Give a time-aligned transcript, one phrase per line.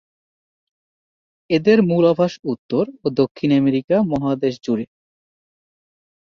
[1.49, 4.85] এদের মূল আবাস উত্তর ও দক্ষিণ আমেরিকা মহাদেশ জুড়ে।